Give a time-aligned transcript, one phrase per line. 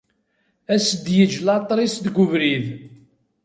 [0.73, 2.65] Ad as-d-yeǧǧ laṭer-is deg ubrid.